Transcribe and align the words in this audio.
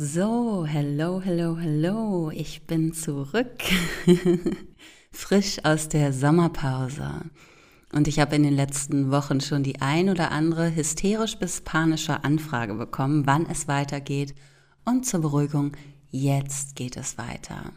So, 0.00 0.64
hello, 0.64 1.20
hello, 1.20 1.56
hello. 1.56 2.30
Ich 2.30 2.62
bin 2.68 2.92
zurück. 2.92 3.58
Frisch 5.10 5.58
aus 5.64 5.88
der 5.88 6.12
Sommerpause. 6.12 7.22
Und 7.92 8.06
ich 8.06 8.20
habe 8.20 8.36
in 8.36 8.44
den 8.44 8.54
letzten 8.54 9.10
Wochen 9.10 9.40
schon 9.40 9.64
die 9.64 9.80
ein 9.80 10.08
oder 10.08 10.30
andere 10.30 10.72
hysterisch 10.72 11.36
bis 11.40 11.62
panische 11.62 12.22
Anfrage 12.22 12.74
bekommen, 12.74 13.26
wann 13.26 13.46
es 13.46 13.66
weitergeht. 13.66 14.36
Und 14.84 15.04
zur 15.04 15.20
Beruhigung, 15.20 15.72
jetzt 16.12 16.76
geht 16.76 16.96
es 16.96 17.18
weiter. 17.18 17.72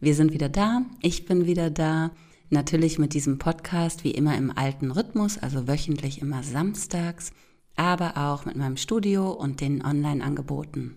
Wir 0.00 0.14
sind 0.14 0.30
wieder 0.34 0.50
da. 0.50 0.82
Ich 1.00 1.24
bin 1.24 1.46
wieder 1.46 1.70
da. 1.70 2.10
Natürlich 2.50 2.98
mit 2.98 3.14
diesem 3.14 3.38
Podcast 3.38 4.04
wie 4.04 4.10
immer 4.10 4.36
im 4.36 4.54
alten 4.54 4.90
Rhythmus, 4.90 5.38
also 5.38 5.66
wöchentlich 5.66 6.20
immer 6.20 6.42
samstags, 6.42 7.32
aber 7.76 8.18
auch 8.18 8.44
mit 8.44 8.56
meinem 8.56 8.76
Studio 8.76 9.30
und 9.30 9.62
den 9.62 9.82
Online-Angeboten. 9.82 10.96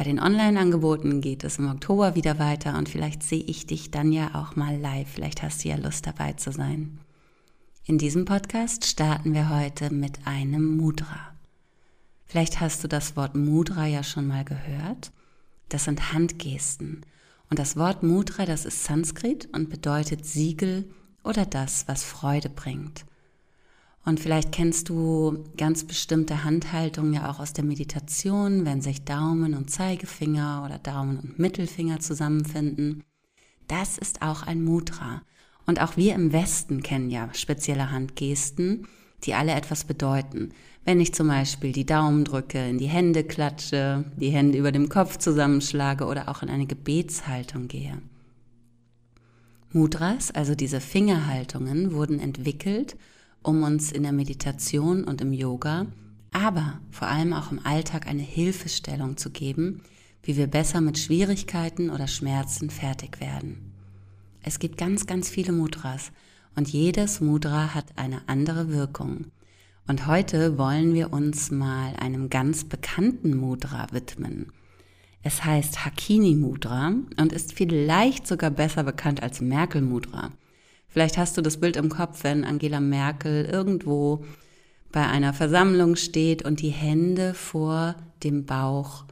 Bei 0.00 0.04
den 0.04 0.18
Online-Angeboten 0.18 1.20
geht 1.20 1.44
es 1.44 1.58
im 1.58 1.68
Oktober 1.68 2.14
wieder 2.14 2.38
weiter 2.38 2.78
und 2.78 2.88
vielleicht 2.88 3.22
sehe 3.22 3.42
ich 3.42 3.66
dich 3.66 3.90
dann 3.90 4.12
ja 4.12 4.34
auch 4.34 4.56
mal 4.56 4.74
live. 4.78 5.06
Vielleicht 5.06 5.42
hast 5.42 5.62
du 5.62 5.68
ja 5.68 5.76
Lust 5.76 6.06
dabei 6.06 6.32
zu 6.32 6.52
sein. 6.52 7.00
In 7.84 7.98
diesem 7.98 8.24
Podcast 8.24 8.86
starten 8.86 9.34
wir 9.34 9.50
heute 9.50 9.92
mit 9.92 10.26
einem 10.26 10.78
Mudra. 10.78 11.34
Vielleicht 12.24 12.60
hast 12.60 12.82
du 12.82 12.88
das 12.88 13.14
Wort 13.14 13.36
Mudra 13.36 13.84
ja 13.84 14.02
schon 14.02 14.26
mal 14.26 14.42
gehört. 14.42 15.12
Das 15.68 15.84
sind 15.84 16.14
Handgesten. 16.14 17.04
Und 17.50 17.58
das 17.58 17.76
Wort 17.76 18.02
Mudra, 18.02 18.46
das 18.46 18.64
ist 18.64 18.84
Sanskrit 18.84 19.50
und 19.52 19.68
bedeutet 19.68 20.24
Siegel 20.24 20.90
oder 21.24 21.44
das, 21.44 21.86
was 21.88 22.04
Freude 22.04 22.48
bringt. 22.48 23.04
Und 24.10 24.18
vielleicht 24.18 24.50
kennst 24.50 24.88
du 24.88 25.44
ganz 25.56 25.84
bestimmte 25.84 26.42
Handhaltungen 26.42 27.12
ja 27.12 27.30
auch 27.30 27.38
aus 27.38 27.52
der 27.52 27.62
Meditation, 27.62 28.64
wenn 28.66 28.82
sich 28.82 29.04
Daumen 29.04 29.54
und 29.54 29.70
Zeigefinger 29.70 30.64
oder 30.66 30.80
Daumen 30.80 31.20
und 31.20 31.38
Mittelfinger 31.38 32.00
zusammenfinden. 32.00 33.04
Das 33.68 33.98
ist 33.98 34.20
auch 34.20 34.42
ein 34.42 34.64
Mudra. 34.64 35.22
Und 35.64 35.80
auch 35.80 35.96
wir 35.96 36.16
im 36.16 36.32
Westen 36.32 36.82
kennen 36.82 37.08
ja 37.08 37.32
spezielle 37.34 37.92
Handgesten, 37.92 38.88
die 39.22 39.34
alle 39.34 39.52
etwas 39.52 39.84
bedeuten. 39.84 40.48
Wenn 40.84 40.98
ich 40.98 41.14
zum 41.14 41.28
Beispiel 41.28 41.70
die 41.70 41.86
Daumen 41.86 42.24
drücke, 42.24 42.68
in 42.68 42.78
die 42.78 42.88
Hände 42.88 43.22
klatsche, 43.22 44.06
die 44.16 44.30
Hände 44.30 44.58
über 44.58 44.72
dem 44.72 44.88
Kopf 44.88 45.18
zusammenschlage 45.18 46.04
oder 46.04 46.28
auch 46.28 46.42
in 46.42 46.50
eine 46.50 46.66
Gebetshaltung 46.66 47.68
gehe. 47.68 48.02
Mudras, 49.72 50.32
also 50.32 50.56
diese 50.56 50.80
Fingerhaltungen, 50.80 51.92
wurden 51.92 52.18
entwickelt, 52.18 52.96
um 53.42 53.62
uns 53.62 53.92
in 53.92 54.02
der 54.02 54.12
Meditation 54.12 55.04
und 55.04 55.20
im 55.20 55.32
Yoga, 55.32 55.86
aber 56.32 56.80
vor 56.90 57.08
allem 57.08 57.32
auch 57.32 57.50
im 57.50 57.64
Alltag 57.64 58.06
eine 58.06 58.22
Hilfestellung 58.22 59.16
zu 59.16 59.30
geben, 59.30 59.82
wie 60.22 60.36
wir 60.36 60.46
besser 60.46 60.80
mit 60.80 60.98
Schwierigkeiten 60.98 61.90
oder 61.90 62.06
Schmerzen 62.06 62.70
fertig 62.70 63.20
werden. 63.20 63.72
Es 64.42 64.58
gibt 64.58 64.76
ganz, 64.76 65.06
ganz 65.06 65.28
viele 65.28 65.52
Mudras 65.52 66.12
und 66.56 66.68
jedes 66.68 67.20
Mudra 67.20 67.74
hat 67.74 67.86
eine 67.96 68.22
andere 68.26 68.70
Wirkung. 68.70 69.26
Und 69.86 70.06
heute 70.06 70.56
wollen 70.56 70.94
wir 70.94 71.12
uns 71.12 71.50
mal 71.50 71.94
einem 71.96 72.30
ganz 72.30 72.64
bekannten 72.64 73.36
Mudra 73.36 73.88
widmen. 73.92 74.52
Es 75.22 75.44
heißt 75.44 75.84
Hakini 75.84 76.34
Mudra 76.34 76.92
und 77.18 77.32
ist 77.32 77.52
vielleicht 77.52 78.26
sogar 78.26 78.50
besser 78.50 78.84
bekannt 78.84 79.22
als 79.22 79.40
Merkel 79.40 79.82
Mudra. 79.82 80.32
Vielleicht 80.90 81.18
hast 81.18 81.36
du 81.36 81.42
das 81.42 81.58
Bild 81.58 81.76
im 81.76 81.88
Kopf, 81.88 82.24
wenn 82.24 82.44
Angela 82.44 82.80
Merkel 82.80 83.44
irgendwo 83.44 84.24
bei 84.92 85.06
einer 85.06 85.32
Versammlung 85.32 85.96
steht 85.96 86.44
und 86.44 86.60
die 86.60 86.70
Hände 86.70 87.32
vor 87.32 87.94
dem 88.24 88.44
Bauch 88.44 89.04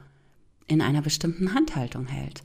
in 0.67 0.81
einer 0.81 1.01
bestimmten 1.01 1.53
Handhaltung 1.53 2.05
hält. 2.05 2.43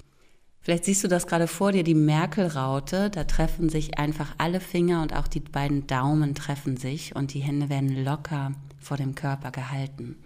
Vielleicht 0.60 0.86
siehst 0.86 1.04
du 1.04 1.08
das 1.08 1.26
gerade 1.26 1.46
vor 1.46 1.72
dir, 1.72 1.82
die 1.82 1.94
Merkel-Raute, 1.94 3.10
da 3.10 3.24
treffen 3.24 3.68
sich 3.68 3.98
einfach 3.98 4.34
alle 4.38 4.60
Finger 4.60 5.02
und 5.02 5.14
auch 5.14 5.28
die 5.28 5.40
beiden 5.40 5.86
Daumen 5.86 6.34
treffen 6.34 6.78
sich 6.78 7.14
und 7.14 7.34
die 7.34 7.40
Hände 7.40 7.68
werden 7.68 8.02
locker 8.02 8.52
vor 8.78 8.96
dem 8.96 9.14
Körper 9.14 9.50
gehalten. 9.50 10.16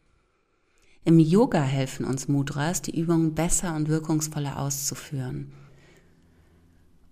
Im 1.05 1.19
Yoga 1.19 1.63
helfen 1.63 2.05
uns 2.05 2.29
Mudras, 2.29 2.83
die 2.83 2.97
Übungen 2.97 3.35
besser 3.35 3.75
und 3.75 3.89
wirkungsvoller 3.89 4.61
auszuführen. 4.61 5.53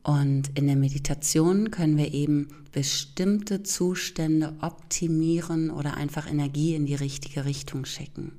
Und 0.06 0.56
in 0.56 0.68
der 0.68 0.76
Meditation 0.76 1.72
können 1.72 1.96
wir 1.96 2.14
eben 2.14 2.46
bestimmte 2.70 3.64
Zustände 3.64 4.54
optimieren 4.60 5.68
oder 5.68 5.96
einfach 5.96 6.30
Energie 6.30 6.76
in 6.76 6.86
die 6.86 6.94
richtige 6.94 7.44
Richtung 7.44 7.84
schicken. 7.84 8.38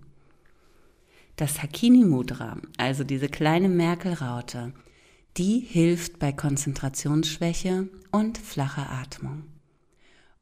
Das 1.36 1.62
Hakini 1.62 2.06
Mudra, 2.06 2.56
also 2.78 3.04
diese 3.04 3.28
kleine 3.28 3.68
Merkelraute, 3.68 4.72
die 5.36 5.60
hilft 5.60 6.20
bei 6.20 6.32
Konzentrationsschwäche 6.32 7.90
und 8.14 8.38
flacher 8.38 8.90
Atmung. 8.90 9.44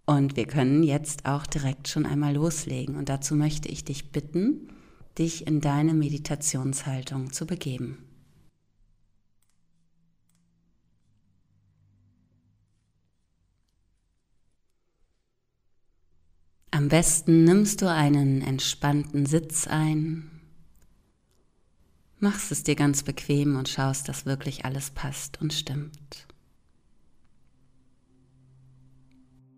Und 0.06 0.36
wir 0.36 0.46
können 0.46 0.84
jetzt 0.84 1.26
auch 1.26 1.48
direkt 1.48 1.88
schon 1.88 2.06
einmal 2.06 2.36
loslegen. 2.36 2.98
Und 2.98 3.10
dazu 3.10 3.34
möchte 3.34 3.68
ich 3.68 3.84
dich 3.84 4.12
bitten, 4.12 4.70
dich 5.18 5.48
in 5.48 5.60
deine 5.60 5.96
Meditationshaltung 5.96 7.34
zu 7.34 7.48
begeben. 7.48 7.98
Am 16.86 16.90
besten 16.90 17.46
nimmst 17.46 17.82
du 17.82 17.90
einen 17.90 18.44
entspannten 18.44 19.26
Sitz 19.26 19.66
ein, 19.66 20.30
machst 22.20 22.52
es 22.52 22.62
dir 22.62 22.76
ganz 22.76 23.02
bequem 23.02 23.56
und 23.56 23.68
schaust, 23.68 24.08
dass 24.08 24.28
wirklich 24.28 24.66
alles 24.66 24.92
passt 24.92 25.42
und 25.42 25.52
stimmt. 25.52 26.28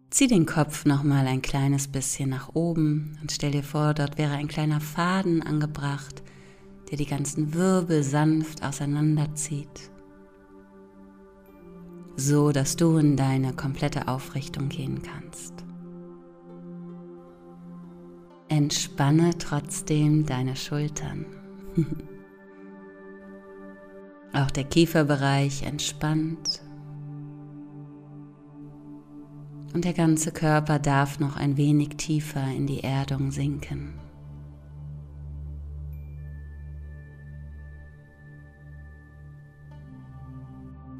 Zieh 0.09 0.27
den 0.27 0.45
Kopf 0.45 0.85
noch 0.85 1.03
mal 1.03 1.27
ein 1.27 1.41
kleines 1.41 1.89
bisschen 1.89 2.29
nach 2.29 2.55
oben 2.55 3.19
und 3.21 3.29
stell 3.33 3.51
dir 3.51 3.63
vor, 3.63 3.93
dort 3.93 4.17
wäre 4.17 4.35
ein 4.35 4.47
kleiner 4.47 4.79
Faden 4.79 5.41
angebracht, 5.41 6.23
der 6.89 6.97
die 6.97 7.07
ganzen 7.07 7.53
Wirbel 7.53 8.03
sanft 8.03 8.63
auseinanderzieht, 8.63 9.91
so 12.15 12.53
dass 12.53 12.77
du 12.77 12.95
in 12.95 13.17
deine 13.17 13.51
komplette 13.51 14.07
Aufrichtung 14.07 14.69
gehen 14.69 15.01
kannst. 15.01 15.56
Entspanne 18.49 19.37
trotzdem 19.37 20.25
deine 20.25 20.55
Schultern. 20.55 21.25
Auch 24.33 24.51
der 24.51 24.63
Kieferbereich 24.63 25.63
entspannt. 25.63 26.61
Und 29.73 29.83
der 29.83 29.93
ganze 29.93 30.31
Körper 30.31 30.79
darf 30.79 31.19
noch 31.19 31.35
ein 31.35 31.57
wenig 31.57 31.97
tiefer 31.97 32.47
in 32.47 32.67
die 32.67 32.83
Erdung 32.83 33.31
sinken. 33.31 33.93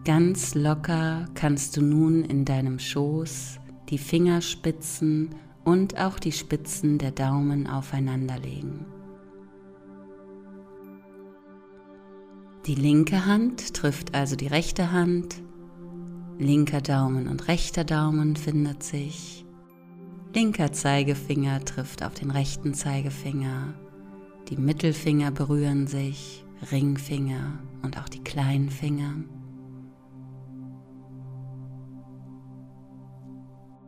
Ganz 0.03 0.55
locker 0.55 1.25
kannst 1.33 1.75
du 1.75 1.81
nun 1.81 2.23
in 2.23 2.45
deinem 2.45 2.79
Schoß 2.79 3.59
die 3.89 3.97
Fingerspitzen 3.97 5.35
und 5.67 5.99
auch 5.99 6.17
die 6.17 6.31
Spitzen 6.31 6.97
der 6.97 7.11
Daumen 7.11 7.67
aufeinanderlegen. 7.67 8.85
Die 12.65 12.75
linke 12.75 13.25
Hand 13.25 13.73
trifft 13.73 14.15
also 14.15 14.37
die 14.37 14.47
rechte 14.47 14.93
Hand, 14.93 15.43
linker 16.39 16.79
Daumen 16.79 17.27
und 17.27 17.49
rechter 17.49 17.83
Daumen 17.83 18.37
findet 18.37 18.81
sich, 18.81 19.45
linker 20.33 20.71
Zeigefinger 20.71 21.59
trifft 21.65 22.01
auf 22.01 22.13
den 22.13 22.31
rechten 22.31 22.73
Zeigefinger, 22.73 23.73
die 24.47 24.55
Mittelfinger 24.55 25.31
berühren 25.31 25.85
sich, 25.85 26.45
Ringfinger 26.71 27.59
und 27.81 27.97
auch 27.99 28.07
die 28.07 28.23
kleinen 28.23 28.69
Finger. 28.69 29.15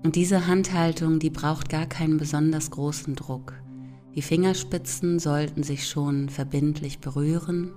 Und 0.04 0.16
diese 0.16 0.48
Handhaltung, 0.48 1.20
die 1.20 1.30
braucht 1.30 1.70
gar 1.70 1.86
keinen 1.86 2.18
besonders 2.18 2.72
großen 2.72 3.16
Druck. 3.16 3.54
Die 4.16 4.22
Fingerspitzen 4.22 5.20
sollten 5.20 5.64
sich 5.64 5.88
schon 5.88 6.30
verbindlich 6.30 7.00
berühren, 7.00 7.74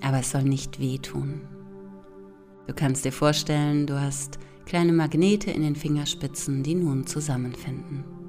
aber 0.00 0.20
es 0.20 0.30
soll 0.30 0.44
nicht 0.44 0.80
wehtun. 0.80 1.42
Du 2.66 2.74
kannst 2.74 3.04
dir 3.04 3.12
vorstellen, 3.12 3.86
du 3.86 4.00
hast 4.00 4.38
kleine 4.66 4.92
Magnete 4.92 5.50
in 5.50 5.62
den 5.62 5.76
Fingerspitzen, 5.76 6.62
die 6.62 6.76
nun 6.76 7.06
zusammenfinden. 7.06 8.21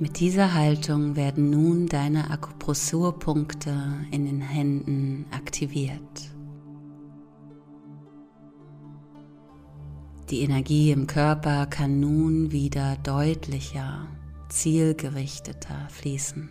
Mit 0.00 0.18
dieser 0.18 0.54
Haltung 0.54 1.14
werden 1.14 1.50
nun 1.50 1.86
deine 1.86 2.28
Akupressurpunkte 2.30 3.72
in 4.10 4.26
den 4.26 4.40
Händen 4.40 5.24
aktiviert. 5.30 6.32
Die 10.30 10.40
Energie 10.40 10.90
im 10.90 11.06
Körper 11.06 11.66
kann 11.66 12.00
nun 12.00 12.50
wieder 12.50 12.96
deutlicher, 13.04 14.08
zielgerichteter 14.48 15.88
fließen. 15.90 16.48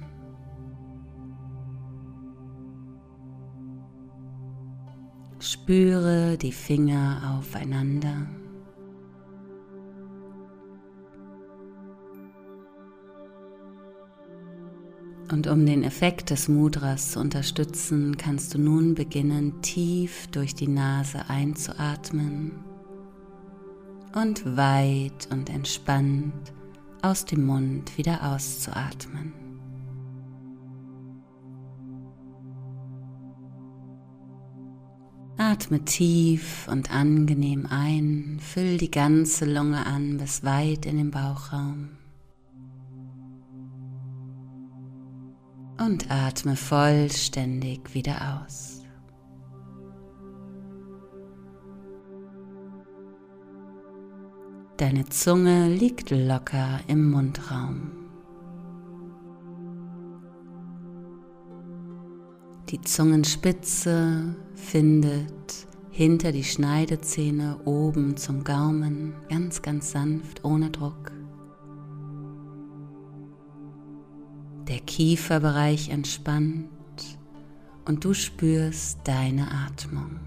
Spüre 5.40 6.38
die 6.38 6.54
Finger 6.54 7.38
aufeinander. 7.38 8.28
Und 15.32 15.48
um 15.48 15.66
den 15.66 15.84
Effekt 15.84 16.30
des 16.30 16.48
Mudras 16.48 17.12
zu 17.12 17.20
unterstützen, 17.20 18.18
kannst 18.18 18.54
du 18.54 18.60
nun 18.60 18.94
beginnen, 18.94 19.62
tief 19.62 20.28
durch 20.28 20.54
die 20.54 20.68
Nase 20.68 21.30
einzuatmen 21.30 22.52
und 24.14 24.58
weit 24.58 25.28
und 25.32 25.50
entspannt 25.50 26.54
aus 27.02 27.26
dem 27.26 27.46
Mund 27.46 27.98
wieder 27.98 28.32
auszuatmen. 28.32 29.34
Atme 35.38 35.84
tief 35.84 36.68
und 36.70 36.92
angenehm 36.92 37.66
ein, 37.70 38.40
füll 38.40 38.78
die 38.78 38.92
ganze 38.92 39.46
Lunge 39.46 39.86
an 39.86 40.18
bis 40.18 40.44
weit 40.44 40.86
in 40.86 40.98
den 40.98 41.12
Bauchraum. 41.12 41.90
Und 45.86 46.10
atme 46.10 46.56
vollständig 46.56 47.94
wieder 47.94 48.46
aus. 48.46 48.84
Deine 54.78 55.06
Zunge 55.10 55.68
liegt 55.68 56.10
locker 56.12 56.80
im 56.88 57.12
Mundraum. 57.12 57.92
Die 62.70 62.80
Zungenspitze 62.80 64.36
findet 64.56 65.68
hinter 65.92 66.32
die 66.32 66.46
Schneidezähne 66.46 67.60
oben 67.66 68.16
zum 68.16 68.46
Gaumen 68.46 69.16
ganz, 69.30 69.62
ganz 69.62 69.92
sanft, 69.92 70.46
ohne 70.46 70.70
Druck. 70.70 71.12
Der 74.68 74.80
Kieferbereich 74.80 75.90
entspannt 75.90 76.70
und 77.86 78.06
du 78.06 78.14
spürst 78.14 79.00
deine 79.04 79.52
Atmung. 79.52 80.20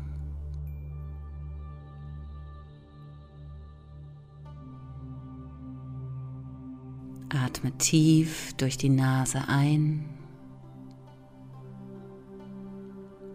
Atme 7.30 7.72
tief 7.78 8.52
durch 8.54 8.76
die 8.76 8.88
Nase 8.88 9.42
ein 9.48 10.04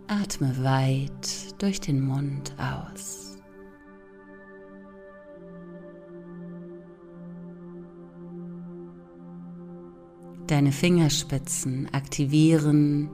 Atme 0.08 0.62
weit 0.64 1.62
durch 1.62 1.80
den 1.80 2.06
Mund 2.06 2.54
aus. 2.58 3.31
Deine 10.52 10.74
Fingerspitzen 10.74 11.88
aktivieren 11.94 13.10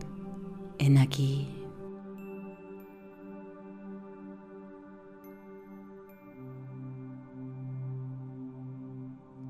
Energie. 0.79 1.45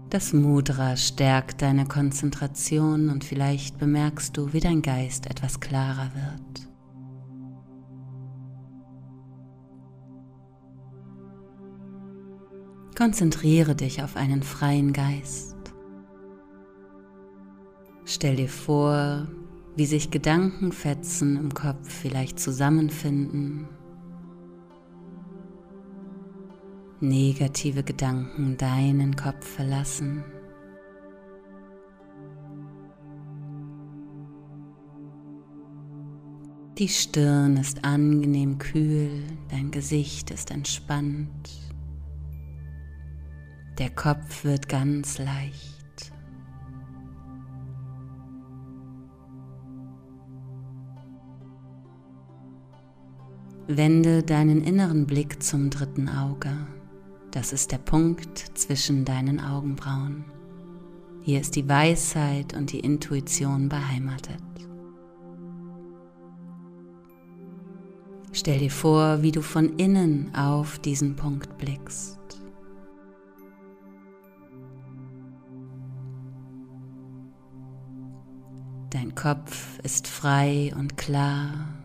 Das 0.09 0.33
Mudra 0.33 0.97
stärkt 0.97 1.61
deine 1.61 1.85
Konzentration 1.85 3.09
und 3.09 3.23
vielleicht 3.23 3.77
bemerkst 3.77 4.35
du, 4.35 4.51
wie 4.51 4.59
dein 4.59 4.81
Geist 4.81 5.27
etwas 5.27 5.61
klarer 5.61 6.11
wird. 6.13 6.67
Konzentriere 12.97 13.75
dich 13.75 14.03
auf 14.03 14.17
einen 14.17 14.43
freien 14.43 14.91
Geist. 14.91 15.56
Stell 18.09 18.37
dir 18.37 18.47
vor, 18.47 19.27
wie 19.75 19.85
sich 19.85 20.11
Gedankenfetzen 20.11 21.35
im 21.35 21.53
Kopf 21.53 21.89
vielleicht 21.89 22.39
zusammenfinden. 22.39 23.67
Negative 27.01 27.83
Gedanken 27.83 28.55
deinen 28.55 29.17
Kopf 29.17 29.45
verlassen. 29.45 30.23
Die 36.77 36.87
Stirn 36.87 37.57
ist 37.57 37.83
angenehm 37.83 38.57
kühl, 38.57 39.21
dein 39.49 39.69
Gesicht 39.69 40.31
ist 40.31 40.51
entspannt. 40.51 41.49
Der 43.77 43.89
Kopf 43.89 44.45
wird 44.45 44.69
ganz 44.69 45.17
leicht. 45.17 45.76
Wende 53.67 54.23
deinen 54.23 54.61
inneren 54.63 55.05
Blick 55.05 55.43
zum 55.43 55.69
dritten 55.69 56.07
Auge. 56.07 56.55
Das 57.31 57.51
ist 57.51 57.73
der 57.73 57.79
Punkt 57.79 58.37
zwischen 58.57 59.03
deinen 59.03 59.41
Augenbrauen. 59.41 60.23
Hier 61.21 61.41
ist 61.41 61.57
die 61.57 61.67
Weisheit 61.67 62.53
und 62.53 62.71
die 62.71 62.79
Intuition 62.79 63.67
beheimatet. 63.67 64.41
Stell 68.31 68.59
dir 68.59 68.71
vor, 68.71 69.21
wie 69.21 69.33
du 69.33 69.41
von 69.41 69.77
innen 69.77 70.33
auf 70.33 70.79
diesen 70.79 71.17
Punkt 71.17 71.57
blickst. 71.57 72.17
Dein 78.91 79.13
Kopf 79.13 79.79
ist 79.83 80.07
frei 80.07 80.73
und 80.77 80.95
klar. 80.95 81.76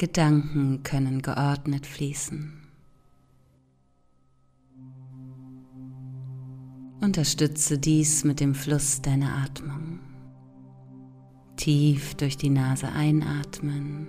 Gedanken 0.00 0.82
können 0.82 1.20
geordnet 1.20 1.84
fließen. 1.84 2.54
Unterstütze 7.02 7.76
dies 7.76 8.24
mit 8.24 8.40
dem 8.40 8.54
Fluss 8.54 9.02
deiner 9.02 9.42
Atmung. 9.44 9.98
Tief 11.56 12.14
durch 12.14 12.38
die 12.38 12.48
Nase 12.48 12.88
einatmen 12.88 14.08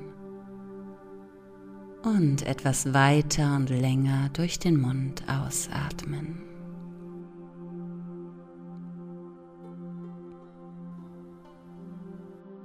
und 2.03 2.43
etwas 2.43 2.93
weiter 2.93 3.57
und 3.57 3.69
länger 3.69 4.29
durch 4.31 4.59
den 4.59 4.79
Mund 4.79 5.23
ausatmen. 5.27 6.50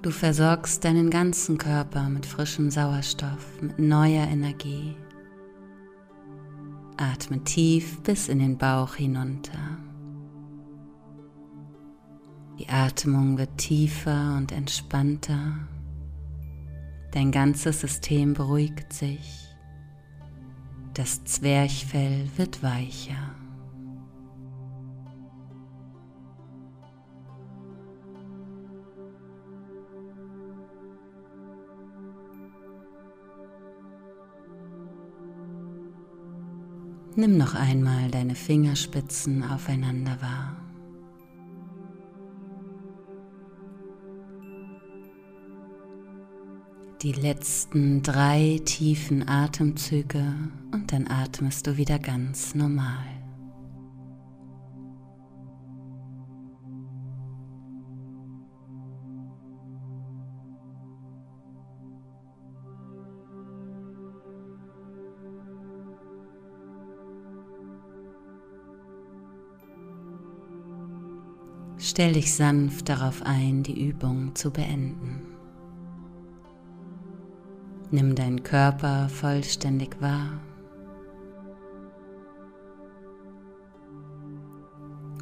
Du 0.06 0.12
versorgst 0.12 0.84
deinen 0.84 1.10
ganzen 1.10 1.58
Körper 1.58 2.08
mit 2.08 2.26
frischem 2.26 2.70
Sauerstoff, 2.70 3.60
mit 3.60 3.80
neuer 3.80 4.28
Energie. 4.28 4.94
Atme 6.96 7.42
tief 7.42 8.00
bis 8.04 8.28
in 8.28 8.38
den 8.38 8.56
Bauch 8.56 8.94
hinunter. 8.94 9.58
Die 12.56 12.68
Atmung 12.68 13.36
wird 13.36 13.58
tiefer 13.58 14.36
und 14.36 14.52
entspannter. 14.52 15.58
Dein 17.10 17.32
ganzes 17.32 17.80
System 17.80 18.32
beruhigt 18.32 18.92
sich. 18.92 19.48
Das 20.94 21.24
Zwerchfell 21.24 22.28
wird 22.36 22.62
weicher. 22.62 23.34
Nimm 37.18 37.38
noch 37.38 37.54
einmal 37.54 38.10
deine 38.10 38.34
Fingerspitzen 38.34 39.42
aufeinander 39.42 40.20
wahr. 40.20 40.56
Die 47.00 47.12
letzten 47.12 48.02
drei 48.02 48.60
tiefen 48.66 49.26
Atemzüge 49.26 50.34
und 50.72 50.92
dann 50.92 51.06
atmest 51.06 51.66
du 51.66 51.78
wieder 51.78 51.98
ganz 51.98 52.54
normal. 52.54 53.15
Stell 71.88 72.14
dich 72.14 72.34
sanft 72.34 72.88
darauf 72.88 73.22
ein, 73.22 73.62
die 73.62 73.88
Übung 73.88 74.34
zu 74.34 74.50
beenden. 74.50 75.22
Nimm 77.92 78.16
deinen 78.16 78.42
Körper 78.42 79.08
vollständig 79.08 80.00
wahr. 80.00 80.40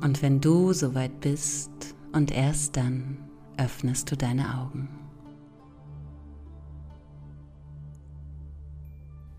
Und 0.01 0.23
wenn 0.23 0.41
du 0.41 0.73
soweit 0.73 1.21
bist 1.21 1.71
und 2.13 2.31
erst 2.31 2.79
dann 2.79 3.19
öffnest 3.59 4.11
du 4.11 4.17
deine 4.17 4.59
Augen. 4.59 4.89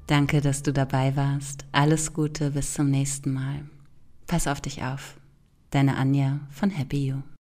Danke, 0.06 0.42
dass 0.42 0.62
du 0.62 0.72
dabei 0.72 1.16
warst. 1.16 1.66
Alles 1.72 2.14
Gute, 2.14 2.52
bis 2.52 2.76
zum 2.76 2.92
nächsten 2.92 3.34
Mal. 3.34 3.68
Pass 4.28 4.46
auf 4.46 4.62
dich 4.62 4.84
auf. 4.84 5.20
Deine 5.76 5.98
Anja 5.98 6.40
von 6.52 6.70
Happy 6.70 7.08
You. 7.08 7.35